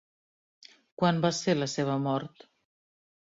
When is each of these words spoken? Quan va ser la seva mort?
Quan 1.01 1.19
va 1.25 1.31
ser 1.41 1.55
la 1.59 1.67
seva 1.75 1.99
mort? 2.07 2.47